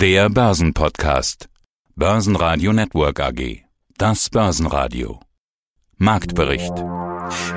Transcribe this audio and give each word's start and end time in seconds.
Der 0.00 0.30
Börsenpodcast. 0.30 1.50
Börsenradio 1.94 2.72
Network 2.72 3.20
AG. 3.20 3.66
Das 3.98 4.30
Börsenradio. 4.30 5.20
Marktbericht. 5.98 6.72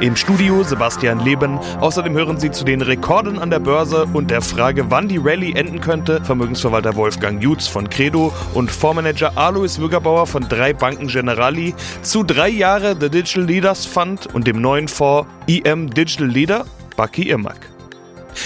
Im 0.01 0.17
Studio 0.17 0.61
Sebastian 0.63 1.21
Leben. 1.21 1.57
Außerdem 1.79 2.13
hören 2.15 2.37
Sie 2.37 2.51
zu 2.51 2.65
den 2.65 2.81
Rekorden 2.81 3.39
an 3.39 3.49
der 3.49 3.59
Börse 3.59 4.07
und 4.11 4.29
der 4.29 4.41
Frage, 4.41 4.91
wann 4.91 5.07
die 5.07 5.19
Rallye 5.19 5.53
enden 5.53 5.79
könnte, 5.79 6.21
Vermögensverwalter 6.21 6.97
Wolfgang 6.97 7.41
Jutz 7.41 7.67
von 7.67 7.89
Credo 7.89 8.33
und 8.53 8.69
Fondsmanager 8.69 9.37
Alois 9.37 9.77
Würgerbauer 9.77 10.27
von 10.27 10.49
drei 10.49 10.73
Banken 10.73 11.07
Generali 11.07 11.73
zu 12.01 12.23
drei 12.23 12.49
Jahre 12.49 12.97
The 12.99 13.09
Digital 13.09 13.45
Leaders 13.45 13.85
Fund 13.85 14.27
und 14.35 14.47
dem 14.47 14.59
neuen 14.59 14.89
Fonds 14.89 15.29
IM 15.47 15.89
Digital 15.89 16.27
Leader, 16.27 16.65
Bucky 16.97 17.29
Irmak. 17.29 17.72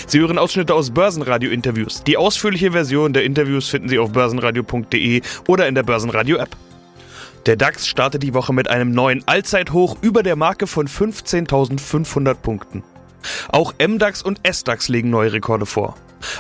Sie 0.08 0.20
hören 0.20 0.38
Ausschnitte 0.38 0.74
aus 0.74 0.92
Börsenradio-Interviews. 0.92 2.04
Die 2.04 2.18
ausführliche 2.18 2.72
Version 2.72 3.14
der 3.14 3.24
Interviews 3.24 3.70
finden 3.70 3.90
Sie 3.90 4.00
auf 4.00 4.12
börsenradio.de 4.12 5.22
oder 5.48 5.68
in 5.68 5.76
der 5.76 5.84
Börsenradio-App. 5.84 6.56
Der 7.46 7.56
DAX 7.56 7.88
startet 7.88 8.24
die 8.24 8.34
Woche 8.34 8.54
mit 8.54 8.70
einem 8.70 8.92
neuen 8.92 9.26
Allzeithoch 9.26 9.98
über 10.02 10.22
der 10.24 10.36
Marke 10.36 10.68
von 10.68 10.88
15.500 10.88 12.34
Punkten. 12.36 12.84
Auch 13.50 13.74
MDAX 13.80 14.22
und 14.22 14.42
SDAX 14.46 14.90
legen 14.90 15.10
neue 15.10 15.32
Rekorde 15.32 15.66
vor. 15.66 15.96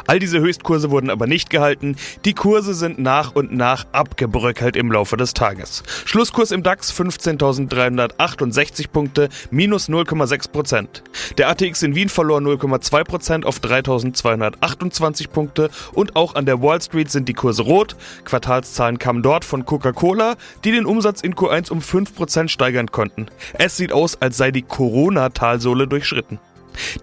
All 0.07 0.19
diese 0.19 0.39
Höchstkurse 0.39 0.91
wurden 0.91 1.09
aber 1.09 1.27
nicht 1.27 1.49
gehalten. 1.49 1.95
Die 2.25 2.33
Kurse 2.33 2.73
sind 2.73 2.99
nach 2.99 3.35
und 3.35 3.53
nach 3.53 3.85
abgebröckelt 3.91 4.75
im 4.75 4.91
Laufe 4.91 5.17
des 5.17 5.33
Tages. 5.33 5.83
Schlusskurs 6.05 6.51
im 6.51 6.63
DAX 6.63 6.93
15.368 6.93 8.89
Punkte, 8.89 9.29
minus 9.51 9.89
0,6 9.89 10.51
Prozent. 10.51 11.03
Der 11.37 11.49
ATX 11.49 11.83
in 11.83 11.95
Wien 11.95 12.09
verlor 12.09 12.39
0,2 12.39 13.03
Prozent 13.03 13.45
auf 13.45 13.59
3.228 13.59 15.29
Punkte 15.29 15.69
und 15.93 16.15
auch 16.15 16.35
an 16.35 16.45
der 16.45 16.61
Wall 16.61 16.81
Street 16.81 17.11
sind 17.11 17.29
die 17.29 17.33
Kurse 17.33 17.63
rot. 17.63 17.95
Quartalszahlen 18.25 18.99
kamen 18.99 19.23
dort 19.23 19.45
von 19.45 19.65
Coca-Cola, 19.65 20.35
die 20.63 20.71
den 20.71 20.85
Umsatz 20.85 21.21
in 21.21 21.35
Q1 21.35 21.71
um 21.71 21.81
5 21.81 22.15
Prozent 22.15 22.51
steigern 22.51 22.91
konnten. 22.91 23.27
Es 23.53 23.77
sieht 23.77 23.91
aus, 23.91 24.21
als 24.21 24.37
sei 24.37 24.51
die 24.51 24.61
Corona-Talsohle 24.61 25.87
durchschritten. 25.87 26.39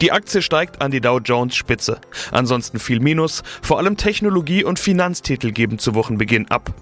Die 0.00 0.12
Aktie 0.12 0.42
steigt 0.42 0.80
an 0.80 0.90
die 0.90 1.00
Dow 1.00 1.18
Jones 1.18 1.54
Spitze. 1.56 2.00
Ansonsten 2.30 2.78
viel 2.78 3.00
Minus, 3.00 3.42
vor 3.62 3.78
allem 3.78 3.96
Technologie- 3.96 4.64
und 4.64 4.78
Finanztitel 4.78 5.50
geben 5.52 5.78
zu 5.78 5.94
Wochenbeginn 5.94 6.50
ab. 6.50 6.74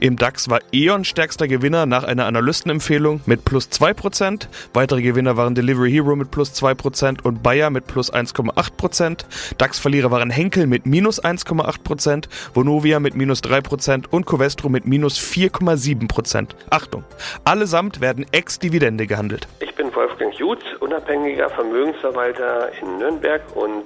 Im 0.00 0.16
DAX 0.16 0.48
war 0.48 0.60
E.ON 0.72 1.04
stärkster 1.04 1.48
Gewinner 1.48 1.86
nach 1.86 2.04
einer 2.04 2.26
Analystenempfehlung 2.26 3.20
mit 3.26 3.44
plus 3.44 3.68
2%. 3.68 4.48
Weitere 4.74 5.02
Gewinner 5.02 5.36
waren 5.36 5.54
Delivery 5.54 5.90
Hero 5.90 6.16
mit 6.16 6.30
plus 6.30 6.52
2% 6.52 7.22
und 7.22 7.42
Bayer 7.42 7.70
mit 7.70 7.86
plus 7.86 8.12
1,8%. 8.12 9.24
DAX-Verlierer 9.58 10.10
waren 10.10 10.30
Henkel 10.30 10.66
mit 10.66 10.86
minus 10.86 11.22
1,8%, 11.22 12.26
Vonovia 12.54 13.00
mit 13.00 13.14
minus 13.14 13.42
3% 13.42 14.06
und 14.10 14.26
Covestro 14.26 14.68
mit 14.68 14.86
minus 14.86 15.18
4,7%. 15.18 16.48
Achtung, 16.70 17.04
allesamt 17.44 18.00
werden 18.00 18.26
ex-Dividende 18.30 19.06
gehandelt. 19.06 19.48
Wolfgang 19.94 20.32
Jutz, 20.34 20.62
unabhängiger 20.80 21.48
Vermögensverwalter 21.50 22.70
in 22.80 22.98
Nürnberg 22.98 23.42
und 23.54 23.84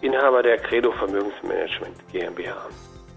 Inhaber 0.00 0.42
der 0.42 0.58
Credo 0.58 0.92
Vermögensmanagement 0.92 1.96
GmbH 2.12 2.68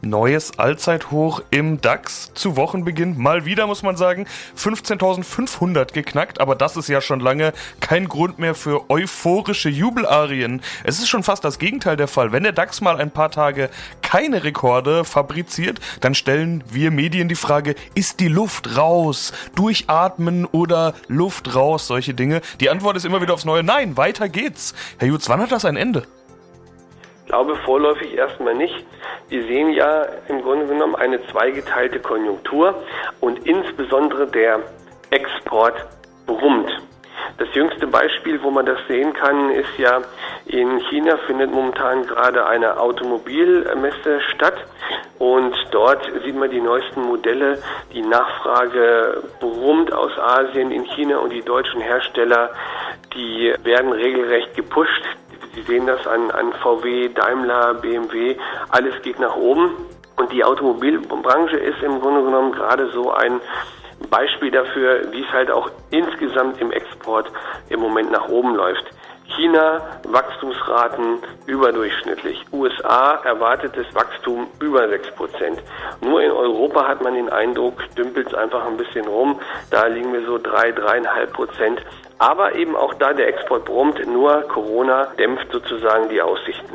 neues 0.05 0.57
Allzeithoch 0.57 1.41
im 1.51 1.81
DAX 1.81 2.33
zu 2.33 2.55
Wochenbeginn. 2.55 3.17
Mal 3.17 3.45
wieder 3.45 3.67
muss 3.67 3.83
man 3.83 3.97
sagen, 3.97 4.27
15.500 4.57 5.93
geknackt, 5.93 6.39
aber 6.39 6.55
das 6.55 6.77
ist 6.77 6.87
ja 6.87 7.01
schon 7.01 7.19
lange 7.19 7.53
kein 7.79 8.07
Grund 8.07 8.39
mehr 8.39 8.55
für 8.55 8.89
euphorische 8.89 9.69
Jubelarien. 9.69 10.61
Es 10.83 10.99
ist 10.99 11.09
schon 11.09 11.23
fast 11.23 11.43
das 11.43 11.59
Gegenteil 11.59 11.97
der 11.97 12.07
Fall. 12.07 12.31
Wenn 12.31 12.43
der 12.43 12.51
DAX 12.51 12.81
mal 12.81 12.97
ein 12.97 13.11
paar 13.11 13.31
Tage 13.31 13.69
keine 14.01 14.43
Rekorde 14.43 15.03
fabriziert, 15.03 15.79
dann 16.01 16.15
stellen 16.15 16.63
wir 16.69 16.91
Medien 16.91 17.27
die 17.27 17.35
Frage, 17.35 17.75
ist 17.95 18.19
die 18.19 18.27
Luft 18.27 18.77
raus? 18.77 19.33
Durchatmen 19.55 20.45
oder 20.45 20.93
Luft 21.07 21.55
raus? 21.55 21.87
Solche 21.87 22.13
Dinge. 22.13 22.41
Die 22.59 22.69
Antwort 22.69 22.97
ist 22.97 23.05
immer 23.05 23.21
wieder 23.21 23.33
aufs 23.33 23.45
Neue, 23.45 23.63
nein, 23.63 23.97
weiter 23.97 24.29
geht's. 24.29 24.73
Herr 24.97 25.07
Jutz, 25.07 25.29
wann 25.29 25.41
hat 25.41 25.51
das 25.51 25.65
ein 25.65 25.75
Ende? 25.75 26.03
Ich 27.25 27.31
glaube 27.31 27.55
vorläufig 27.55 28.15
erstmal 28.15 28.53
nicht. 28.53 28.85
Wir 29.29 29.41
sehen 29.47 29.71
ja 29.71 30.05
im 30.27 30.43
Grunde 30.43 30.67
genommen 30.67 30.93
eine 30.93 31.25
zweigeteilte 31.25 31.99
Konjunktur 31.99 32.83
und 33.19 33.47
insbesondere 33.47 34.27
der 34.27 34.59
Export 35.09 35.73
brummt. 36.27 36.69
Das 37.39 37.47
jüngste 37.55 37.87
Beispiel, 37.87 38.43
wo 38.43 38.51
man 38.51 38.67
das 38.67 38.77
sehen 38.87 39.11
kann, 39.13 39.49
ist 39.49 39.75
ja, 39.79 40.03
in 40.45 40.79
China 40.91 41.17
findet 41.25 41.51
momentan 41.51 42.05
gerade 42.05 42.45
eine 42.45 42.79
Automobilmesse 42.79 44.21
statt 44.35 44.63
und 45.17 45.55
dort 45.71 46.07
sieht 46.23 46.35
man 46.35 46.51
die 46.51 46.61
neuesten 46.61 47.01
Modelle. 47.01 47.57
Die 47.91 48.03
Nachfrage 48.03 49.23
brummt 49.39 49.91
aus 49.91 50.11
Asien 50.19 50.69
in 50.69 50.83
China 50.83 51.17
und 51.17 51.31
die 51.31 51.41
deutschen 51.41 51.81
Hersteller, 51.81 52.51
die 53.15 53.51
werden 53.63 53.91
regelrecht 53.91 54.55
gepusht. 54.55 55.03
Sie 55.55 55.61
sehen 55.61 55.87
das 55.87 56.05
an, 56.05 56.29
an 56.31 56.51
VW, 56.61 57.09
Daimler, 57.09 57.75
BMW, 57.75 58.35
alles 58.69 59.01
geht 59.01 59.19
nach 59.19 59.35
oben. 59.35 59.71
Und 60.17 60.31
die 60.31 60.43
Automobilbranche 60.43 61.57
ist 61.57 61.81
im 61.81 61.99
Grunde 61.99 62.23
genommen 62.23 62.51
gerade 62.51 62.87
so 62.91 63.11
ein 63.11 63.39
Beispiel 64.09 64.51
dafür, 64.51 65.11
wie 65.11 65.23
es 65.23 65.31
halt 65.31 65.49
auch 65.49 65.69
insgesamt 65.91 66.59
im 66.59 66.71
Export 66.71 67.31
im 67.69 67.79
Moment 67.79 68.11
nach 68.11 68.27
oben 68.27 68.55
läuft. 68.55 68.85
China 69.27 69.81
Wachstumsraten 70.07 71.19
überdurchschnittlich. 71.45 72.45
USA 72.51 73.15
erwartetes 73.23 73.85
Wachstum 73.93 74.47
über 74.59 74.87
6 74.87 75.11
Prozent. 75.11 75.61
Nur 76.01 76.21
in 76.21 76.31
Europa 76.31 76.87
hat 76.87 77.01
man 77.01 77.15
den 77.15 77.29
Eindruck, 77.29 77.83
dümpelt 77.95 78.27
es 78.27 78.33
einfach 78.33 78.65
ein 78.65 78.77
bisschen 78.77 79.07
rum. 79.07 79.39
Da 79.71 79.87
liegen 79.87 80.13
wir 80.13 80.25
so 80.25 80.37
3, 80.37 80.69
3,5 80.69 81.25
Prozent. 81.27 81.81
Aber 82.17 82.55
eben 82.55 82.75
auch 82.75 82.93
da 82.93 83.13
der 83.13 83.27
Export 83.27 83.65
brummt, 83.65 84.05
nur 84.07 84.41
Corona 84.43 85.07
dämpft 85.17 85.51
sozusagen 85.51 86.07
die 86.09 86.21
Aussichten 86.21 86.73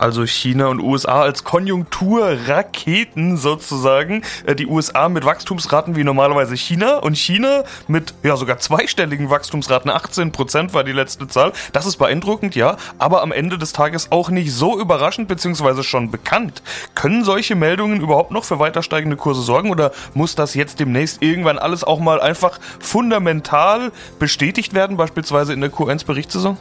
also 0.00 0.24
China 0.24 0.68
und 0.68 0.80
USA 0.80 1.20
als 1.20 1.44
Konjunkturraketen 1.44 3.36
sozusagen. 3.36 4.22
Äh, 4.46 4.54
die 4.54 4.66
USA 4.66 5.08
mit 5.08 5.24
Wachstumsraten 5.24 5.94
wie 5.96 6.04
normalerweise 6.04 6.56
China 6.56 6.96
und 6.98 7.16
China 7.16 7.64
mit 7.86 8.14
ja 8.22 8.36
sogar 8.36 8.58
zweistelligen 8.58 9.30
Wachstumsraten. 9.30 9.90
18 9.90 10.32
Prozent 10.32 10.72
war 10.72 10.84
die 10.84 10.92
letzte 10.92 11.28
Zahl. 11.28 11.52
Das 11.72 11.86
ist 11.86 11.96
beeindruckend, 11.96 12.54
ja, 12.54 12.76
aber 12.98 13.22
am 13.22 13.32
Ende 13.32 13.58
des 13.58 13.72
Tages 13.72 14.10
auch 14.10 14.30
nicht 14.30 14.52
so 14.52 14.80
überraschend 14.80 15.28
beziehungsweise 15.28 15.84
schon 15.84 16.10
bekannt. 16.10 16.62
Können 16.94 17.24
solche 17.24 17.54
Meldungen 17.54 18.00
überhaupt 18.00 18.30
noch 18.30 18.44
für 18.44 18.58
weiter 18.58 18.82
steigende 18.82 19.16
Kurse 19.16 19.42
sorgen 19.42 19.70
oder 19.70 19.92
muss 20.14 20.34
das 20.34 20.54
jetzt 20.54 20.80
demnächst 20.80 21.22
irgendwann 21.22 21.58
alles 21.58 21.84
auch 21.84 22.00
mal 22.00 22.20
einfach 22.20 22.58
fundamental 22.78 23.92
bestätigt 24.18 24.72
werden, 24.72 24.96
beispielsweise 24.96 25.52
in 25.52 25.60
der 25.60 25.70
Q1-Berichtssaison? 25.70 26.56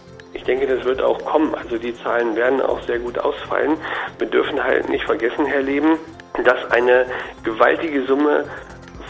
Ich 0.50 0.58
denke, 0.58 0.76
das 0.76 0.84
wird 0.84 1.00
auch 1.00 1.24
kommen. 1.26 1.54
Also 1.54 1.78
die 1.78 1.94
Zahlen 2.02 2.36
werden 2.36 2.60
auch 2.60 2.82
sehr 2.88 2.98
gut 2.98 3.20
ausfallen. 3.20 3.78
Wir 4.18 4.26
dürfen 4.26 4.64
halt 4.64 4.90
nicht 4.90 5.06
vergessen, 5.06 5.46
Herr 5.46 5.62
Leben, 5.62 6.00
dass 6.44 6.72
eine 6.72 7.06
gewaltige 7.44 8.04
Summe 8.08 8.46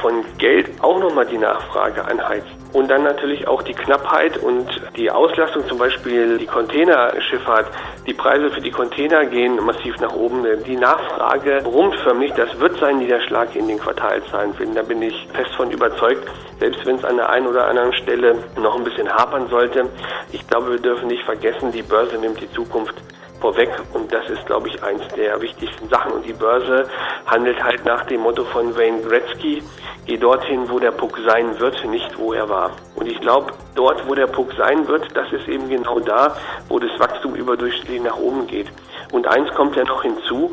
von 0.01 0.23
Geld 0.37 0.69
auch 0.81 0.99
nochmal 0.99 1.25
die 1.25 1.37
Nachfrage 1.37 2.05
anheizt. 2.05 2.47
Und 2.71 2.89
dann 2.89 3.03
natürlich 3.03 3.47
auch 3.47 3.63
die 3.63 3.73
Knappheit 3.73 4.37
und 4.37 4.67
die 4.95 5.09
Auslastung, 5.09 5.67
zum 5.67 5.79
Beispiel 5.79 6.37
die 6.37 6.45
Containerschifffahrt. 6.45 7.65
Die 8.05 8.13
Preise 8.13 8.51
für 8.51 8.61
die 8.61 8.69
Container 8.69 9.25
gehen 9.25 9.55
massiv 9.63 9.99
nach 9.99 10.13
oben. 10.13 10.45
Die 10.65 10.75
Nachfrage 10.75 11.61
brummt 11.63 11.95
förmlich. 12.01 12.31
Das 12.33 12.59
wird 12.59 12.79
seinen 12.79 12.99
Niederschlag 12.99 13.55
in 13.55 13.67
den 13.67 13.79
Quartalzahlen 13.79 14.53
finden. 14.53 14.75
Da 14.75 14.83
bin 14.83 15.01
ich 15.01 15.27
fest 15.33 15.55
von 15.55 15.71
überzeugt. 15.71 16.29
Selbst 16.59 16.85
wenn 16.85 16.97
es 16.97 17.05
an 17.05 17.17
der 17.17 17.29
einen 17.29 17.47
oder 17.47 17.65
anderen 17.67 17.93
Stelle 17.93 18.35
noch 18.55 18.75
ein 18.75 18.83
bisschen 18.83 19.09
hapern 19.09 19.47
sollte. 19.49 19.89
Ich 20.31 20.47
glaube, 20.47 20.71
wir 20.71 20.79
dürfen 20.79 21.07
nicht 21.07 21.23
vergessen, 21.23 21.71
die 21.71 21.81
Börse 21.81 22.17
nimmt 22.17 22.39
die 22.39 22.51
Zukunft 22.51 22.95
vorweg 23.39 23.69
und 23.93 24.11
das 24.11 24.29
ist, 24.29 24.45
glaube 24.45 24.67
ich, 24.67 24.83
eins 24.83 25.01
der 25.15 25.39
wichtigsten 25.41 25.87
Sachen. 25.89 26.13
Und 26.13 26.25
die 26.25 26.33
Börse 26.33 26.87
handelt 27.25 27.61
halt 27.63 27.85
nach 27.85 28.05
dem 28.05 28.21
Motto 28.21 28.43
von 28.45 28.77
Wayne 28.77 29.01
Gretzky, 29.01 29.63
geh 30.05 30.17
dorthin, 30.17 30.69
wo 30.69 30.79
der 30.79 30.91
Puck 30.91 31.17
sein 31.27 31.59
wird, 31.59 31.83
nicht 31.85 32.17
wo 32.17 32.33
er 32.33 32.49
war. 32.49 32.71
Und 32.95 33.07
ich 33.07 33.19
glaube, 33.21 33.53
dort, 33.75 34.07
wo 34.07 34.15
der 34.15 34.27
Puck 34.27 34.53
sein 34.57 34.87
wird, 34.87 35.15
das 35.15 35.31
ist 35.31 35.47
eben 35.47 35.69
genau 35.69 35.99
da, 35.99 36.35
wo 36.67 36.79
das 36.79 36.91
Wachstum 36.99 37.35
überdurchschnittlich 37.35 38.01
nach 38.01 38.17
oben 38.17 38.47
geht. 38.47 38.67
Und 39.11 39.27
eins 39.27 39.49
kommt 39.55 39.75
ja 39.75 39.83
noch 39.83 40.03
hinzu, 40.03 40.51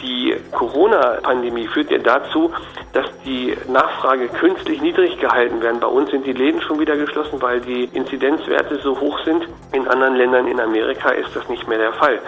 die 0.00 0.36
Corona-Pandemie 0.52 1.66
führt 1.68 1.90
ja 1.90 1.98
dazu, 1.98 2.50
dass 2.92 3.06
die 3.24 3.56
Nachfrage 3.68 4.28
künstlich 4.28 4.80
niedrig 4.80 5.18
gehalten 5.18 5.62
werden. 5.62 5.80
Bei 5.80 5.86
uns 5.86 6.10
sind 6.10 6.26
die 6.26 6.32
Läden 6.32 6.60
schon 6.62 6.78
wieder 6.78 6.96
geschlossen, 6.96 7.40
weil 7.42 7.60
die 7.60 7.84
Inzidenzwerte 7.92 8.78
so 8.82 8.98
hoch 9.00 9.18
sind. 9.24 9.46
In 9.72 9.86
anderen 9.88 10.16
Ländern 10.16 10.46
in 10.46 10.60
Amerika 10.60 11.10
ist 11.10 11.34
das 11.34 11.48
nicht 11.48 11.66
mehr 11.68 11.78
der 11.78 11.92
Fall. 11.94 12.20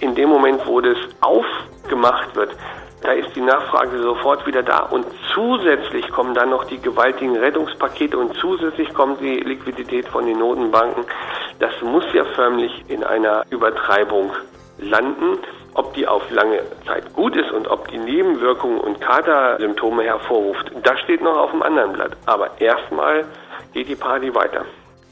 In 0.00 0.14
dem 0.14 0.28
Moment, 0.28 0.66
wo 0.66 0.80
das 0.80 0.96
aufgemacht 1.20 2.34
wird, 2.36 2.50
da 3.04 3.12
ist 3.12 3.36
die 3.36 3.42
Nachfrage 3.42 3.98
sofort 4.02 4.46
wieder 4.46 4.62
da. 4.62 4.78
Und 4.78 5.04
zusätzlich 5.34 6.08
kommen 6.08 6.32
dann 6.32 6.48
noch 6.48 6.64
die 6.64 6.80
gewaltigen 6.80 7.36
Rettungspakete 7.36 8.16
und 8.16 8.34
zusätzlich 8.36 8.94
kommt 8.94 9.20
die 9.20 9.40
Liquidität 9.40 10.08
von 10.08 10.24
den 10.24 10.38
Notenbanken. 10.38 11.04
Das 11.58 11.72
muss 11.82 12.04
ja 12.14 12.24
förmlich 12.34 12.72
in 12.88 13.04
einer 13.04 13.44
Übertreibung 13.50 14.32
landen. 14.78 15.38
Ob 15.74 15.92
die 15.94 16.06
auf 16.06 16.22
lange 16.30 16.62
Zeit 16.86 17.12
gut 17.14 17.36
ist 17.36 17.50
und 17.50 17.66
ob 17.68 17.88
die 17.88 17.98
Nebenwirkungen 17.98 18.78
und 18.78 19.00
Katersymptome 19.00 20.04
hervorruft, 20.04 20.70
das 20.82 21.00
steht 21.00 21.20
noch 21.20 21.36
auf 21.36 21.50
dem 21.50 21.62
anderen 21.62 21.92
Blatt. 21.92 22.16
Aber 22.26 22.50
erstmal 22.60 23.24
geht 23.72 23.88
die 23.88 23.96
Party 23.96 24.32
weiter. 24.34 24.64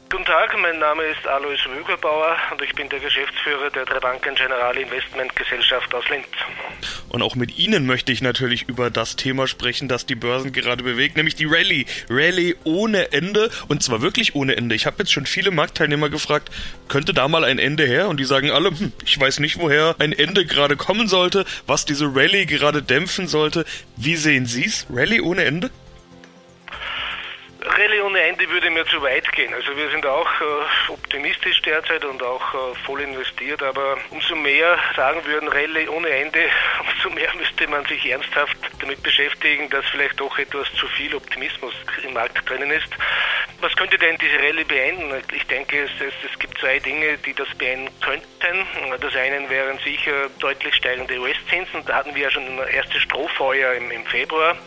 Guten 0.09 0.25
Tag, 0.25 0.55
mein 0.61 0.79
Name 0.79 1.03
ist 1.03 1.27
Alois 1.27 1.57
Wögerbauer 1.75 2.37
und 2.51 2.61
ich 2.61 2.73
bin 2.75 2.87
der 2.87 2.99
Geschäftsführer 2.99 3.69
der 3.71 3.85
Trebanken 3.85 4.35
General 4.35 4.77
Investment 4.77 5.35
Gesellschaft 5.35 5.93
aus 5.93 6.07
Linz. 6.09 6.27
Und 7.13 7.21
auch 7.21 7.35
mit 7.35 7.59
Ihnen 7.59 7.85
möchte 7.85 8.11
ich 8.11 8.23
natürlich 8.23 8.67
über 8.67 8.89
das 8.89 9.15
Thema 9.15 9.45
sprechen, 9.45 9.87
das 9.87 10.07
die 10.07 10.15
Börsen 10.15 10.51
gerade 10.51 10.81
bewegt, 10.83 11.15
nämlich 11.15 11.35
die 11.35 11.45
Rallye. 11.45 11.85
Rallye 12.09 12.55
ohne 12.63 13.11
Ende 13.11 13.51
und 13.67 13.83
zwar 13.83 14.01
wirklich 14.01 14.33
ohne 14.33 14.57
Ende. 14.57 14.73
Ich 14.73 14.87
habe 14.87 14.95
jetzt 14.97 15.13
schon 15.13 15.27
viele 15.27 15.51
Marktteilnehmer 15.51 16.09
gefragt, 16.09 16.49
könnte 16.87 17.13
da 17.13 17.27
mal 17.27 17.43
ein 17.43 17.59
Ende 17.59 17.85
her? 17.85 18.09
Und 18.09 18.19
die 18.19 18.25
sagen 18.25 18.49
alle, 18.49 18.71
hm, 18.71 18.91
ich 19.05 19.19
weiß 19.19 19.41
nicht, 19.41 19.59
woher 19.59 19.95
ein 19.99 20.11
Ende 20.11 20.47
gerade 20.47 20.75
kommen 20.75 21.07
sollte, 21.07 21.45
was 21.67 21.85
diese 21.85 22.05
Rallye 22.15 22.47
gerade 22.47 22.81
dämpfen 22.81 23.27
sollte. 23.27 23.63
Wie 23.95 24.15
sehen 24.15 24.47
Sie 24.47 24.65
es? 24.65 24.87
Rallye 24.89 25.21
ohne 25.21 25.43
Ende? 25.43 25.69
Rallye 27.65 28.01
ohne 28.01 28.21
Ende 28.21 28.49
würde 28.49 28.69
mir 28.69 28.85
zu 28.85 29.01
weit 29.01 29.31
gehen. 29.31 29.53
Also 29.53 29.75
wir 29.75 29.89
sind 29.89 30.05
auch 30.05 30.29
äh, 30.41 30.91
optimistisch 30.91 31.61
derzeit 31.61 32.03
und 32.03 32.21
auch 32.21 32.53
äh, 32.53 32.75
voll 32.85 33.01
investiert, 33.01 33.63
aber 33.63 33.97
umso 34.09 34.35
mehr 34.35 34.77
sagen 34.95 35.23
würden 35.25 35.47
Rallye 35.47 35.87
ohne 35.87 36.09
Ende, 36.09 36.39
umso 36.79 37.09
mehr 37.11 37.33
müsste 37.35 37.67
man 37.67 37.85
sich 37.85 38.05
ernsthaft 38.05 38.57
damit 38.79 39.01
beschäftigen, 39.01 39.69
dass 39.69 39.85
vielleicht 39.85 40.19
doch 40.19 40.37
etwas 40.37 40.71
zu 40.73 40.87
viel 40.87 41.15
Optimismus 41.15 41.73
im 42.03 42.13
Markt 42.13 42.47
drinnen 42.49 42.71
ist. 42.71 42.89
Was 43.61 43.73
könnte 43.77 43.97
denn 43.97 44.17
diese 44.17 44.37
Rallye 44.39 44.65
beenden? 44.65 45.23
Ich 45.33 45.47
denke, 45.47 45.83
es, 45.83 45.91
es, 46.01 46.13
es 46.29 46.37
gibt 46.39 46.57
zwei 46.57 46.79
Dinge, 46.79 47.17
die 47.19 47.33
das 47.33 47.47
beenden 47.57 47.89
könnten. 48.01 48.67
Das 48.99 49.15
eine 49.15 49.49
wären 49.49 49.77
sicher 49.79 50.29
deutlich 50.39 50.75
steigende 50.75 51.17
US-Zinsen. 51.17 51.85
Da 51.85 51.95
hatten 51.95 52.13
wir 52.13 52.23
ja 52.23 52.29
schon 52.29 52.43
ein 52.43 52.67
erstes 52.67 53.01
Strohfeuer 53.03 53.73
im, 53.75 53.89
im 53.89 54.05
Februar. 54.05 54.57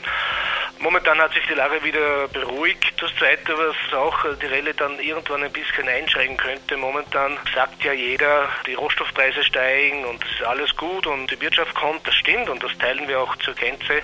Momentan 0.78 1.19
hat 1.19 1.32
sich 1.32 1.44
die 1.46 1.55
Lage 1.55 1.82
wieder 1.82 2.28
beruhigt. 2.28 3.00
Das 3.00 3.14
Zweite, 3.17 3.56
was 3.56 3.99
auch 3.99 4.25
die 4.40 4.46
Rallye 4.46 4.75
dann 4.76 4.99
irgendwann 5.00 5.43
ein 5.43 5.52
bisschen 5.52 5.88
einschränken 5.88 6.37
könnte. 6.37 6.76
Momentan 6.76 7.38
sagt 7.55 7.82
ja 7.82 7.93
jeder, 7.93 8.49
die 8.67 8.75
Rohstoffpreise 8.75 9.43
steigen 9.43 10.05
und 10.05 10.23
es 10.25 10.31
ist 10.32 10.44
alles 10.44 10.76
gut 10.76 11.06
und 11.06 11.31
die 11.31 11.40
Wirtschaft 11.40 11.75
kommt. 11.75 12.06
Das 12.06 12.14
stimmt 12.14 12.49
und 12.49 12.62
das 12.62 12.76
teilen 12.78 13.08
wir 13.08 13.20
auch 13.20 13.34
zur 13.37 13.55
Gänze. 13.55 14.02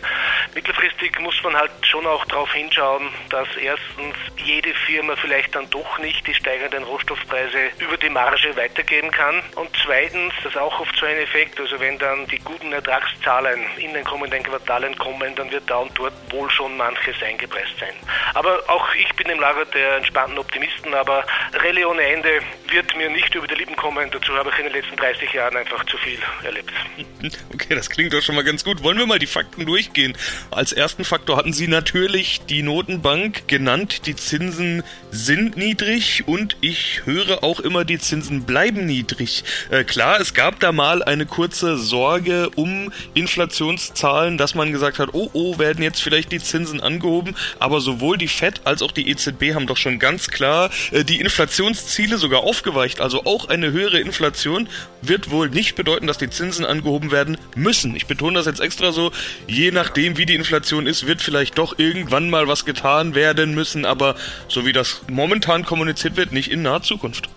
Mittelfristig 0.55 1.19
muss 1.21 1.41
man 1.43 1.57
halt 1.57 1.73
schon 1.83 2.07
auch 2.07 2.25
darauf 2.27 2.53
hinschauen, 2.53 3.09
dass 3.31 3.49
erstens 3.57 4.17
jede 4.37 4.75
Firma 4.87 5.15
vielleicht 5.17 5.55
dann 5.55 5.69
doch 5.71 5.99
nicht 5.99 6.27
die 6.27 6.35
steigenden 6.35 6.85
Rohstoffpreise 6.85 7.71
über 7.79 7.97
die 7.97 8.11
Marge 8.11 8.57
weitergeben 8.57 9.11
kann 9.11 9.43
und 9.57 9.71
zweitens, 9.85 10.33
das 10.43 10.53
ist 10.53 10.59
auch 10.59 10.81
oft 10.81 10.97
so 10.97 11.07
ein 11.07 11.17
Effekt, 11.17 11.61
also 11.61 11.79
wenn 11.81 11.99
dann 11.99 12.27
die 12.27 12.39
guten 12.39 12.73
Ertragszahlen 12.73 13.61
in 13.77 13.93
den 13.95 14.05
kommenden 14.05 14.43
Quartalen 14.43 14.97
kommen, 14.97 15.35
dann 15.35 15.51
wird 15.51 15.69
da 15.69 15.77
und 15.77 15.97
dort 15.99 16.13
wohl 16.31 16.51
schon 16.51 16.62
schon 16.63 16.77
manches 16.77 17.21
eingepreist 17.23 17.79
sein. 17.81 17.95
Aber 18.35 18.63
auch 18.69 18.95
ich 18.95 19.13
bin 19.17 19.29
im 19.29 19.41
Lager 19.41 19.65
der 19.67 19.97
entspannten 19.97 20.39
Optimisten, 20.39 20.95
aber 20.95 21.25
Rallye 21.53 21.85
ohne 21.85 22.03
Ende 22.03 22.41
wird 22.71 22.97
mir 22.97 23.11
nicht 23.11 23.35
über 23.35 23.47
die 23.47 23.55
Lippen 23.55 23.77
kommen. 23.77 24.09
Dazu 24.11 24.33
habe 24.35 24.51
ich 24.51 24.59
in 24.59 24.65
den 24.65 24.75
letzten 24.75 24.97
30 24.97 25.33
Jahren 25.33 25.57
einfach 25.57 25.85
zu 25.87 25.97
viel 25.99 26.19
erlebt. 26.45 26.73
Okay, 27.53 27.77
das 27.77 27.89
klingt 27.89 28.13
doch 28.13 28.21
schon 28.21 28.35
mal 28.35 28.43
ganz 28.43 28.65
gut. 28.65 28.83
Wollen 28.83 28.99
wir 28.99 29.07
mal 29.07 29.21
die 29.21 29.29
Fakten 29.29 29.65
durchgehen? 29.65 30.17
Als 30.51 30.73
ersten 30.73 31.05
Faktor 31.05 31.37
hatten 31.37 31.53
Sie 31.53 31.69
natürlich 31.69 32.41
die 32.47 32.63
Notenbank 32.63 33.47
genannt. 33.47 34.07
Die 34.07 34.17
Zinsen 34.17 34.83
sind 35.11 35.57
niedrig 35.57 36.25
und 36.27 36.57
ich 36.61 37.03
höre 37.05 37.45
auch 37.45 37.61
immer, 37.61 37.85
die 37.85 37.99
Zinsen 38.01 38.45
bleiben 38.45 38.87
niedrig. 38.87 39.45
Äh, 39.71 39.85
klar, 39.85 40.19
es 40.21 40.35
gab 40.35 40.59
da 40.59 40.73
mal 40.73 41.05
eine 41.05 41.27
kurze 41.27 41.77
Sorge 41.77 42.51
um 42.57 42.93
Inflationszahlen, 43.15 44.37
dass 44.37 44.57
man 44.57 44.73
gesagt 44.73 44.99
hat, 44.99 45.11
oh, 45.13 45.31
oh, 45.33 45.59
werden 45.59 45.85
jetzt 45.85 46.03
vielleicht 46.03 46.33
die 46.33 46.41
Zinsen 46.41 46.52
Zinsen 46.53 46.81
angehoben, 46.83 47.35
aber 47.59 47.81
sowohl 47.81 48.19
die 48.19 48.29
FED 48.29 48.61
als 48.65 48.83
auch 48.83 48.93
die 48.93 49.09
EZB 49.09 49.55
haben 49.55 49.67
doch 49.67 49.79
schon 49.79 49.99
ganz 49.99 50.29
klar 50.29 50.71
äh, 50.91 51.03
die 51.03 51.21
Inflationsziele 51.21 52.19
sogar 52.19 52.41
aufgeweicht. 52.41 53.01
Also 53.01 53.25
auch 53.25 53.49
eine 53.49 53.73
höhere 53.73 54.01
Inflation 54.01 54.69
wird 55.01 55.31
wohl 55.31 55.49
nicht 55.49 55.75
bedeuten, 55.77 56.07
dass 56.07 56.19
die 56.19 56.29
Zinsen 56.29 56.67
angehoben 56.67 57.11
werden 57.11 57.39
müssen. 57.57 57.97
Ich 57.97 58.07
betone 58.07 58.35
das 58.35 58.47
jetzt 58.47 58.61
extra 58.61 58.93
so, 58.93 59.13
je 59.47 59.71
nachdem 59.71 60.19
wie 60.19 60.27
die 60.27 60.35
Inflation 60.35 60.87
ist, 60.87 61.07
wird 61.07 61.23
vielleicht 61.23 61.57
doch 61.57 61.79
irgendwann 61.79 62.29
mal 62.29 62.49
was 62.49 62.67
getan 62.67 63.15
werden 63.15 63.55
müssen, 63.55 63.87
aber 63.87 64.15
so 64.49 64.67
wie 64.67 64.75
das 64.75 65.01
momentan 65.09 65.65
kommuniziert 65.65 66.17
wird, 66.17 66.33
nicht 66.33 66.51
in 66.51 66.63
naher 66.63 66.83
Zukunft. 66.83 67.31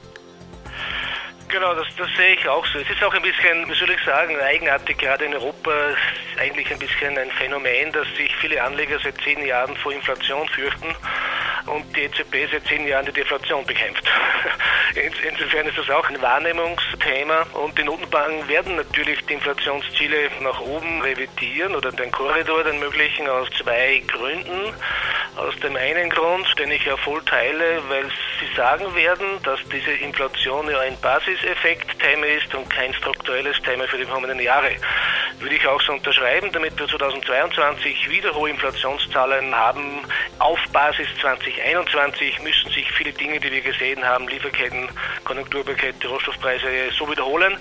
Genau, 1.56 1.74
das, 1.74 1.88
das 1.96 2.10
sehe 2.18 2.36
ich 2.36 2.46
auch 2.50 2.66
so. 2.66 2.80
Es 2.80 2.90
ist 2.90 3.02
auch 3.02 3.14
ein 3.14 3.22
bisschen, 3.22 3.70
wie 3.70 3.76
soll 3.76 3.90
ich 3.90 4.04
sagen, 4.04 4.38
eigenartig, 4.42 4.98
gerade 4.98 5.24
in 5.24 5.34
Europa 5.34 5.72
ist 5.72 6.42
eigentlich 6.42 6.70
ein 6.70 6.80
bisschen 6.80 7.18
ein 7.18 7.32
Phänomen, 7.32 7.94
dass 7.94 8.06
sich 8.18 8.36
viele 8.42 8.62
Anleger 8.62 9.00
seit 9.02 9.16
zehn 9.22 9.42
Jahren 9.46 9.74
vor 9.78 9.94
Inflation 9.94 10.46
fürchten 10.50 10.94
und 11.68 11.96
die 11.96 12.02
EZB 12.02 12.52
seit 12.52 12.68
zehn 12.68 12.86
Jahren 12.86 13.06
die 13.06 13.14
Deflation 13.14 13.66
bekämpft. 13.66 14.04
Insofern 15.30 15.68
ist 15.68 15.78
das 15.78 15.90
auch 15.92 16.10
ein 16.10 16.22
Wahrnehmungsthema 16.22 17.46
und 17.54 17.78
die 17.78 17.84
Notenbanken 17.84 18.46
werden 18.50 18.76
natürlich 18.76 19.26
die 19.26 19.36
Inflationsziele 19.36 20.32
nach 20.42 20.60
oben 20.60 21.02
revidieren 21.04 21.74
oder 21.74 21.94
den 21.94 22.12
Korridor, 22.12 22.66
den 22.66 22.80
möglichen, 22.80 23.30
aus 23.30 23.48
zwei 23.62 24.04
Gründen. 24.08 24.74
Aus 25.36 25.54
dem 25.60 25.76
einen 25.76 26.10
Grund, 26.10 26.48
den 26.58 26.72
ich 26.72 26.86
ja 26.86 26.96
voll 26.96 27.22
teile, 27.26 27.82
weil 27.90 28.06
sie 28.40 28.56
sagen 28.56 28.96
werden, 28.96 29.42
dass 29.44 29.60
diese 29.70 29.92
Inflation 29.92 30.70
ja 30.70 30.80
ein 30.80 30.98
Basiseffekt-Thema 31.02 32.26
ist 32.26 32.56
und 32.56 32.70
kein 32.70 32.94
strukturelles 32.94 33.62
Thema 33.62 33.86
für 33.88 33.98
die 33.98 34.06
kommenden 34.06 34.40
Jahre. 34.40 34.72
Würde 35.40 35.56
ich 35.56 35.68
auch 35.68 35.82
so 35.82 35.92
unterschreiben, 35.92 36.50
damit 36.54 36.80
wir 36.80 36.88
2022 36.88 38.10
wieder 38.10 38.34
hohe 38.34 38.50
Inflationszahlen 38.50 39.54
haben. 39.54 40.02
Auf 40.40 40.60
Basis 40.72 41.08
2021 41.20 42.40
müssen 42.42 42.72
sich 42.72 42.90
viele 42.94 43.12
Dinge, 43.12 43.40
die 43.42 43.52
wir 43.52 43.62
gesehen 43.62 44.06
haben, 44.06 44.30
Lieferketten, 44.30 44.88
Konjunkturpakete, 45.26 46.08
Rohstoffpreise 46.08 46.68
so 46.98 47.10
wiederholen, 47.12 47.58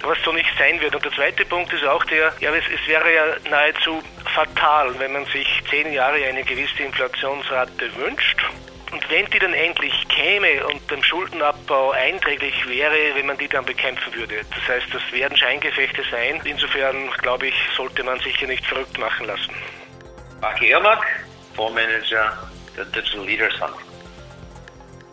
was 0.00 0.16
so 0.24 0.32
nicht 0.32 0.50
sein 0.58 0.80
wird. 0.80 0.94
Und 0.94 1.04
der 1.04 1.12
zweite 1.12 1.44
Punkt 1.44 1.70
ist 1.74 1.84
auch 1.84 2.04
der, 2.04 2.32
ja, 2.40 2.50
es, 2.54 2.64
es 2.72 2.88
wäre 2.88 3.14
ja 3.14 3.24
nahezu 3.50 4.02
fatal, 4.34 4.98
wenn 4.98 5.12
man 5.12 5.24
sich 5.26 5.46
zehn 5.68 5.92
Jahre 5.92 6.24
eine 6.24 6.42
gewisse 6.44 6.82
Inflationsrate 6.82 7.94
wünscht 7.96 8.38
und 8.92 9.08
wenn 9.10 9.26
die 9.26 9.38
dann 9.38 9.54
endlich 9.54 9.92
käme 10.08 10.66
und 10.66 10.90
dem 10.90 11.02
Schuldenabbau 11.02 11.92
einträglich 11.92 12.66
wäre, 12.68 13.14
wenn 13.14 13.26
man 13.26 13.38
die 13.38 13.48
dann 13.48 13.64
bekämpfen 13.64 14.12
würde. 14.14 14.40
Das 14.50 14.68
heißt, 14.68 14.92
das 14.92 15.02
werden 15.12 15.36
Scheingefechte 15.36 16.02
sein. 16.10 16.40
Insofern, 16.44 17.10
glaube 17.22 17.48
ich, 17.48 17.54
sollte 17.76 18.02
man 18.02 18.18
sich 18.20 18.36
hier 18.36 18.48
nicht 18.48 18.66
verrückt 18.66 18.98
machen 18.98 19.26
lassen. 19.26 19.54
Aki 20.40 20.70
Irmak, 20.70 21.06
Fondsmanager 21.54 22.50
der 22.76 22.84
Digital 22.86 23.26
Leaders 23.26 23.54
Fund. 23.56 23.89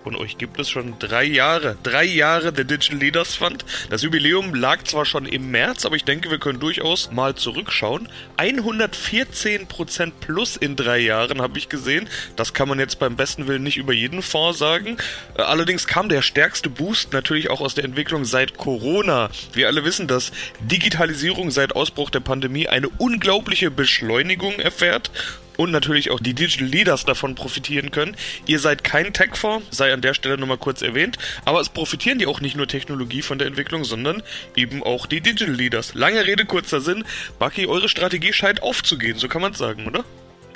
Von 0.08 0.16
euch 0.16 0.38
gibt 0.38 0.58
es 0.58 0.70
schon 0.70 0.98
drei 1.00 1.26
Jahre. 1.26 1.76
Drei 1.84 2.06
Jahre 2.06 2.54
der 2.54 2.64
Digital 2.64 2.98
Leaders 2.98 3.36
Fund. 3.36 3.66
Das 3.90 4.04
Jubiläum 4.04 4.56
lag 4.56 4.82
zwar 4.84 5.04
schon 5.04 5.26
im 5.26 5.52
März, 5.52 5.86
aber 5.86 5.98
ich 5.98 6.06
denke, 6.06 6.32
wir 6.32 6.38
können 6.38 6.62
durchaus 6.62 7.12
mal 7.12 7.36
zurückschauen. 7.36 8.08
114% 8.38 10.14
plus 10.22 10.56
in 10.56 10.78
drei 10.78 11.00
Jahren 11.00 11.42
habe 11.42 11.58
ich 11.58 11.68
gesehen. 11.68 12.08
Das 12.38 12.54
kann 12.54 12.70
man 12.70 12.80
jetzt 12.80 13.00
beim 13.00 13.18
besten 13.18 13.48
Willen 13.50 13.64
nicht 13.64 13.76
über 13.76 13.92
jeden 13.92 14.22
Fonds 14.22 14.60
sagen. 14.60 14.96
Äh, 15.38 15.42
allerdings 15.42 15.88
kam 15.88 16.08
der 16.08 16.22
stärkste 16.22 16.70
Boost 16.70 17.12
natürlich 17.12 17.50
auch 17.50 17.60
aus 17.60 17.76
der 17.76 17.84
Entwicklung 17.84 18.24
seit 18.24 18.56
Corona. 18.56 19.30
Wir 19.52 19.68
alle 19.68 19.84
wissen, 19.84 20.08
dass 20.08 20.32
Digitalisierung 20.62 21.52
seit 21.52 21.76
Ausbruch 21.76 22.12
der 22.12 22.22
Pandemie 22.22 22.70
eine 22.70 22.88
unglaubliche 22.88 23.72
Beschleunigung 23.72 24.58
erfährt 24.58 25.12
und 25.58 25.72
natürlich 25.72 26.12
auch 26.12 26.20
die 26.20 26.34
Digital 26.34 26.68
Leaders 26.68 27.06
davon 27.06 27.36
profitieren 27.36 27.92
können. 27.92 28.16
Ihr 28.46 28.60
seid 28.60 28.84
kein 28.84 29.14
Tech-Fonds, 29.14 29.76
sei 29.76 29.94
an 29.94 30.02
der 30.02 30.14
Stelle 30.14 30.38
nochmal 30.38 30.58
kurz 30.58 30.82
erwähnt, 30.82 31.18
aber 31.46 31.60
es 31.60 31.70
profitieren 31.70 32.20
die 32.20 32.28
auch 32.28 32.40
nicht 32.40 32.56
nur 32.56 32.68
Technologie 32.68 33.22
von 33.22 33.38
der 33.38 33.48
Entwicklung, 33.48 33.84
sondern 33.84 34.24
eben 34.56 34.84
auch 34.84 35.06
die 35.06 35.22
Digital 35.22 35.54
Leaders. 35.54 35.94
Lange 35.94 36.26
Rede, 36.26 36.46
kurzer 36.46 36.80
Sinn. 36.80 37.04
Bucky, 37.40 37.68
eure 37.68 37.90
Strategie 37.90 38.34
scheint 38.34 38.64
aufzugehen, 38.64 39.18
so 39.18 39.28
kann 39.28 39.42
man 39.42 39.54
sagen, 39.54 39.88
oder? 39.88 40.04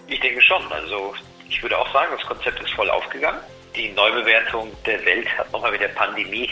Ich 0.08 0.20
denke 0.20 0.41
schon. 0.41 0.62
Also 0.72 1.13
ich 1.50 1.62
würde 1.62 1.77
auch 1.77 1.91
sagen, 1.91 2.12
das 2.17 2.25
Konzept 2.25 2.62
ist 2.62 2.72
voll 2.74 2.89
aufgegangen. 2.89 3.39
Die 3.75 3.89
Neubewertung 3.89 4.72
der 4.86 5.03
Welt 5.05 5.27
hat 5.38 5.51
nochmal 5.51 5.72
mit 5.72 5.81
der 5.81 5.89
Pandemie 5.89 6.50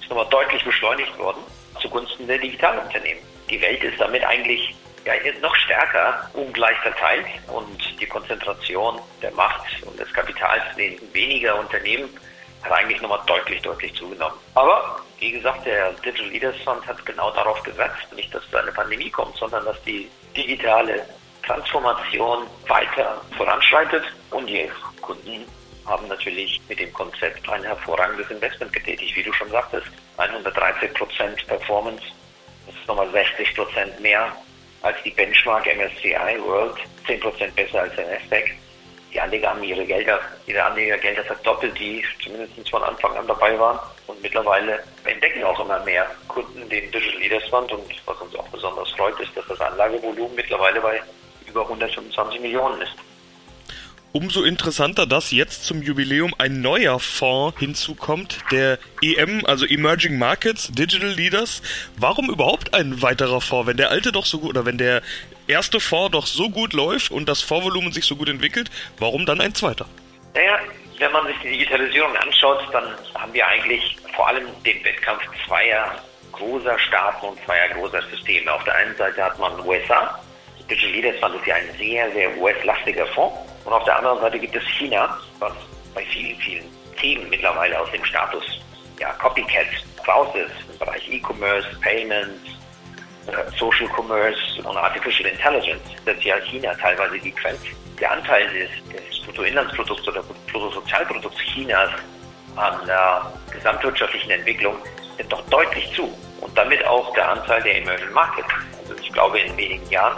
ist 0.00 0.08
nochmal 0.08 0.26
deutlich 0.30 0.64
beschleunigt 0.64 1.16
worden 1.18 1.40
zugunsten 1.80 2.26
der 2.26 2.38
Digitalunternehmen. 2.38 3.22
Die 3.48 3.60
Welt 3.60 3.82
ist 3.82 4.00
damit 4.00 4.24
eigentlich 4.24 4.74
ja, 5.04 5.14
noch 5.40 5.54
stärker 5.56 6.28
ungleich 6.34 6.76
verteilt 6.78 7.26
und 7.48 8.00
die 8.00 8.06
Konzentration 8.06 9.00
der 9.22 9.30
Macht 9.32 9.64
und 9.84 9.98
des 9.98 10.12
Kapitals 10.12 10.62
in 10.76 10.98
weniger 11.12 11.58
Unternehmen 11.58 12.08
hat 12.62 12.72
eigentlich 12.72 13.00
nochmal 13.00 13.20
deutlich, 13.26 13.62
deutlich 13.62 13.94
zugenommen. 13.94 14.36
Aber 14.54 15.00
wie 15.18 15.32
gesagt, 15.32 15.64
der 15.66 15.92
Digital 15.92 16.26
Leaders 16.26 16.56
Fund 16.64 16.86
hat 16.86 17.04
genau 17.06 17.30
darauf 17.30 17.62
gesetzt, 17.62 18.12
nicht, 18.14 18.34
dass 18.34 18.42
es 18.44 18.54
eine 18.54 18.72
Pandemie 18.72 19.10
kommt, 19.10 19.36
sondern 19.36 19.64
dass 19.64 19.82
die 19.84 20.10
digitale 20.36 21.06
Transformation 21.46 22.46
weiter 22.68 23.20
voranschreitet 23.36 24.04
und 24.30 24.46
die 24.46 24.70
Kunden 25.00 25.44
haben 25.86 26.06
natürlich 26.08 26.60
mit 26.68 26.78
dem 26.78 26.92
Konzept 26.92 27.48
ein 27.48 27.64
hervorragendes 27.64 28.30
Investment 28.30 28.72
getätigt, 28.72 29.16
wie 29.16 29.22
du 29.22 29.32
schon 29.32 29.50
sagtest. 29.50 29.86
113 30.18 30.92
Prozent 30.94 31.46
Performance 31.46 32.04
das 32.66 32.74
ist 32.76 32.86
nochmal 32.86 33.10
60 33.10 33.54
Prozent 33.56 34.00
mehr 34.00 34.32
als 34.82 34.96
die 35.04 35.10
Benchmark 35.10 35.66
MSCI 35.66 36.40
World, 36.44 36.76
10 37.06 37.20
Prozent 37.20 37.54
besser 37.54 37.82
als 37.82 37.94
der 37.96 38.06
Nasdaq. 38.06 38.50
Die 39.12 39.20
Anleger 39.20 39.50
haben 39.50 39.62
ihre 39.64 39.84
Gelder, 39.84 40.20
ihre 40.46 40.62
Anlegergelder 40.62 41.24
verdoppelt, 41.24 41.76
die 41.78 42.04
zumindest 42.22 42.68
von 42.70 42.82
Anfang 42.82 43.16
an 43.16 43.26
dabei 43.26 43.58
waren. 43.58 43.78
Und 44.06 44.22
mittlerweile 44.22 44.82
entdecken 45.04 45.42
auch 45.42 45.58
immer 45.58 45.80
mehr 45.80 46.06
Kunden 46.28 46.68
den 46.68 46.90
Digital 46.92 47.20
Leaders 47.20 47.44
Fund. 47.48 47.72
Und 47.72 47.90
was 48.06 48.20
uns 48.20 48.36
auch 48.36 48.48
besonders 48.48 48.90
freut, 48.92 49.18
ist, 49.18 49.36
dass 49.36 49.46
das 49.48 49.60
Anlagevolumen 49.60 50.34
mittlerweile 50.36 50.80
bei 50.80 51.02
über 51.46 51.62
125 51.62 52.40
Millionen 52.40 52.80
ist. 52.82 52.94
Umso 54.12 54.42
interessanter, 54.42 55.06
dass 55.06 55.30
jetzt 55.30 55.64
zum 55.64 55.82
Jubiläum 55.82 56.34
ein 56.36 56.60
neuer 56.60 56.98
Fonds 56.98 57.56
hinzukommt, 57.60 58.38
der 58.50 58.80
EM, 59.02 59.46
also 59.46 59.64
Emerging 59.64 60.18
Markets 60.18 60.66
Digital 60.72 61.10
Leaders. 61.10 61.62
Warum 61.96 62.28
überhaupt 62.28 62.74
ein 62.74 63.02
weiterer 63.02 63.40
Fonds, 63.40 63.68
wenn 63.68 63.76
der 63.76 63.90
alte 63.90 64.10
doch 64.10 64.26
so 64.26 64.40
gut 64.40 64.50
oder 64.50 64.66
wenn 64.66 64.78
der 64.78 65.02
erste 65.46 65.78
Fonds 65.78 66.10
doch 66.10 66.26
so 66.26 66.50
gut 66.50 66.72
läuft 66.72 67.12
und 67.12 67.28
das 67.28 67.40
Fondsvolumen 67.42 67.92
sich 67.92 68.04
so 68.04 68.16
gut 68.16 68.28
entwickelt, 68.28 68.68
warum 68.98 69.26
dann 69.26 69.40
ein 69.40 69.54
zweiter? 69.54 69.86
Naja, 70.34 70.58
wenn 70.98 71.12
man 71.12 71.28
sich 71.28 71.36
die 71.44 71.50
Digitalisierung 71.50 72.16
anschaut, 72.16 72.64
dann 72.72 72.92
haben 73.14 73.32
wir 73.32 73.46
eigentlich 73.46 73.96
vor 74.16 74.26
allem 74.26 74.48
den 74.66 74.84
Wettkampf 74.84 75.22
zweier 75.46 75.94
großer 76.32 76.76
Staaten 76.80 77.26
und 77.26 77.38
zweier 77.44 77.68
großer 77.74 78.02
Systeme. 78.10 78.52
Auf 78.52 78.64
der 78.64 78.74
einen 78.74 78.96
Seite 78.96 79.22
hat 79.22 79.38
man 79.38 79.60
USA. 79.60 80.18
Digital 80.68 80.90
Leaders 80.90 81.20
Fund 81.20 81.36
ist 81.36 81.46
ja 81.46 81.54
ein 81.54 81.70
sehr, 81.78 82.10
sehr 82.10 82.36
US-lastiger 82.38 83.06
Fonds 83.06 83.49
und 83.64 83.72
auf 83.72 83.84
der 83.84 83.98
anderen 83.98 84.20
Seite 84.20 84.38
gibt 84.38 84.56
es 84.56 84.62
China, 84.78 85.18
was 85.38 85.52
bei 85.94 86.04
vielen, 86.06 86.38
vielen 86.40 86.64
Themen 87.00 87.28
mittlerweile 87.28 87.78
aus 87.80 87.90
dem 87.90 88.04
Status 88.04 88.44
ja, 88.98 89.12
Copycat 89.14 89.66
raus 90.06 90.28
ist, 90.34 90.70
im 90.70 90.78
Bereich 90.78 91.10
E-Commerce, 91.10 91.68
Payments, 91.82 92.40
äh, 93.26 93.58
Social 93.58 93.88
Commerce 93.88 94.38
und 94.62 94.76
Artificial 94.76 95.30
Intelligence. 95.30 95.82
Ist 96.04 96.22
ja 96.22 96.36
China 96.40 96.74
teilweise 96.74 97.18
die 97.18 97.32
Quenz. 97.32 97.60
Der 97.98 98.12
Anteil 98.12 98.48
des, 98.48 98.70
des 98.92 99.20
Bruttoinlandsprodukts 99.26 100.08
oder 100.08 100.22
Bruttosozialprodukts 100.22 101.38
Chinas 101.38 101.90
an 102.56 102.86
der 102.86 103.32
gesamtwirtschaftlichen 103.52 104.30
Entwicklung 104.30 104.76
nimmt 105.18 105.32
doch 105.32 105.42
deutlich 105.48 105.92
zu. 105.94 106.12
Und 106.40 106.56
damit 106.56 106.84
auch 106.86 107.12
der 107.14 107.30
Anteil 107.30 107.62
der 107.62 107.78
Emerging 107.78 108.12
Markets. 108.12 108.48
Also 108.82 108.94
ich 109.02 109.12
glaube, 109.12 109.38
in 109.38 109.56
wenigen 109.56 109.88
Jahren 109.90 110.16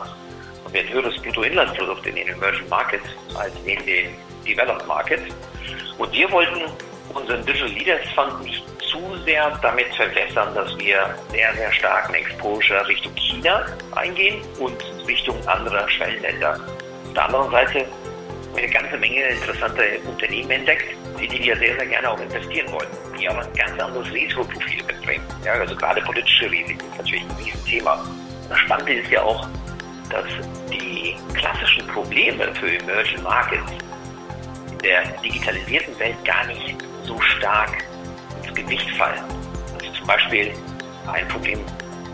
haben 0.72 0.74
wir 0.74 0.80
ein 0.80 0.92
höheres 0.92 1.22
Bruttoinlandsprodukt 1.22 2.06
in 2.06 2.14
den 2.14 2.28
Emerging 2.28 2.68
Markets 2.68 3.04
als 3.34 3.52
in 3.66 3.84
den 3.84 4.16
Developed 4.46 4.86
Markets. 4.86 5.22
Und 5.98 6.12
wir 6.12 6.30
wollten 6.30 6.62
unseren 7.12 7.44
Digital 7.44 7.68
Leaders 7.68 8.08
Fund 8.14 8.42
nicht 8.42 8.64
zu 8.90 8.98
sehr 9.24 9.58
damit 9.60 9.94
verwässern, 9.94 10.54
dass 10.54 10.76
wir 10.78 11.14
sehr, 11.30 11.54
sehr 11.54 11.72
starken 11.72 12.14
Exposure 12.14 12.86
Richtung 12.88 13.12
China 13.16 13.66
eingehen 13.94 14.40
und 14.58 14.82
Richtung 15.06 15.36
anderer 15.46 15.88
Schwellenländer. 15.88 16.52
Auf 16.54 17.14
der 17.14 17.24
anderen 17.26 17.50
Seite 17.50 17.78
haben 17.80 18.54
wir 18.54 18.62
eine 18.62 18.72
ganze 18.72 18.96
Menge 18.96 19.24
interessanter 19.28 19.82
Unternehmen 20.06 20.50
entdeckt, 20.50 20.96
in 21.20 21.28
die 21.28 21.42
wir 21.42 21.56
sehr, 21.58 21.76
sehr 21.76 21.86
gerne 21.86 22.10
auch 22.10 22.20
investieren 22.20 22.72
wollen, 22.72 22.88
die 23.18 23.28
aber 23.28 23.42
ein 23.42 23.52
ganz 23.54 23.78
anderes 23.78 24.10
Risikoprofil 24.10 24.82
mitbringen. 24.84 25.24
Ja, 25.44 25.52
also 25.52 25.76
gerade 25.76 26.00
politische 26.00 26.50
Risiken 26.50 26.80
ist 26.80 26.98
natürlich 26.98 27.24
ein 27.24 27.44
Riesenthema. 27.44 28.04
Das 28.48 28.58
Spannende 28.58 28.94
ist 28.94 29.10
ja 29.10 29.22
auch, 29.22 29.46
dass 30.12 30.26
die 30.70 31.16
klassischen 31.34 31.86
Probleme 31.88 32.54
für 32.54 32.76
Emerging 32.76 33.22
Markets 33.22 33.72
in 34.70 34.78
der 34.78 35.02
digitalisierten 35.24 35.98
Welt 35.98 36.24
gar 36.24 36.46
nicht 36.46 36.76
so 37.04 37.18
stark 37.20 37.82
ins 38.42 38.54
Gewicht 38.54 38.90
fallen. 38.92 39.22
Also 39.74 39.92
zum 39.92 40.06
Beispiel 40.06 40.52
ein 41.12 41.26
Problem 41.28 41.60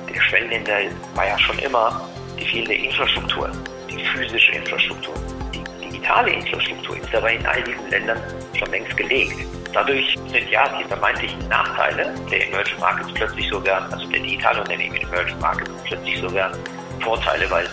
der 0.08 0.20
Schwellenländer 0.20 0.78
war 1.14 1.26
ja 1.26 1.38
schon 1.38 1.58
immer 1.58 2.08
die 2.38 2.44
fehlende 2.44 2.74
Infrastruktur, 2.74 3.50
die 3.90 4.04
physische 4.04 4.52
Infrastruktur. 4.52 5.14
Die 5.52 5.90
digitale 5.90 6.30
Infrastruktur 6.30 6.96
ist 6.96 7.14
aber 7.14 7.32
in 7.32 7.44
all 7.46 7.62
diesen 7.62 7.90
Ländern 7.90 8.20
schon 8.56 8.70
längst 8.70 8.96
gelegt. 8.96 9.34
Dadurch 9.72 10.16
sind 10.30 10.50
ja 10.50 10.68
die 10.78 10.84
vermeintlichen 10.84 11.46
Nachteile 11.48 12.14
der 12.30 12.48
Emerging 12.48 12.78
Markets 12.80 13.12
plötzlich 13.12 13.48
sogar, 13.48 13.92
also 13.92 14.06
der 14.08 14.20
Digitalunternehmen 14.20 14.96
in 14.96 15.08
Emerging 15.08 15.38
Markets 15.40 15.70
plötzlich 15.84 16.18
sogar 16.20 16.52
Vorteile, 17.00 17.50
weil 17.50 17.68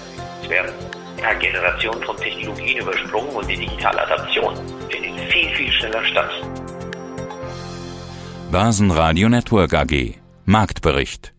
es 0.45 0.49
werden. 0.49 0.71
Ja, 1.21 1.33
Generationen 1.33 2.03
von 2.03 2.17
Technologien 2.17 2.77
übersprungen 2.77 3.29
und 3.29 3.47
die 3.47 3.57
digitale 3.57 4.01
Adaption 4.01 4.55
findet 4.89 5.31
viel, 5.31 5.49
viel 5.55 5.71
schneller 5.71 6.05
statt. 6.05 6.31
Börsenradio 8.51 9.29
Network 9.29 9.73
AG 9.73 10.15
Marktbericht 10.45 11.34